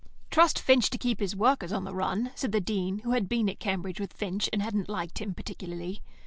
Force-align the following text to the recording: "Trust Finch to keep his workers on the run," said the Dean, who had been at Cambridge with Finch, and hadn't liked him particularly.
"Trust 0.31 0.57
Finch 0.57 0.89
to 0.89 0.97
keep 0.97 1.19
his 1.19 1.35
workers 1.35 1.71
on 1.71 1.83
the 1.83 1.93
run," 1.93 2.31
said 2.33 2.51
the 2.51 2.59
Dean, 2.59 3.01
who 3.05 3.11
had 3.11 3.29
been 3.29 3.47
at 3.47 3.59
Cambridge 3.59 3.99
with 3.99 4.13
Finch, 4.13 4.49
and 4.51 4.59
hadn't 4.59 4.89
liked 4.89 5.19
him 5.21 5.35
particularly. 5.35 6.01